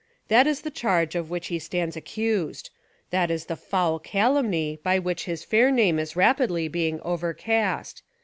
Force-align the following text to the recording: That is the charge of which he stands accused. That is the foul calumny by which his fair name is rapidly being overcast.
That 0.29 0.47
is 0.47 0.61
the 0.61 0.71
charge 0.71 1.13
of 1.13 1.29
which 1.29 1.49
he 1.49 1.59
stands 1.59 1.95
accused. 1.95 2.71
That 3.11 3.29
is 3.29 3.45
the 3.45 3.55
foul 3.55 3.99
calumny 3.99 4.79
by 4.81 4.97
which 4.97 5.25
his 5.25 5.45
fair 5.45 5.69
name 5.69 5.99
is 5.99 6.15
rapidly 6.15 6.67
being 6.67 6.99
overcast. 7.01 8.01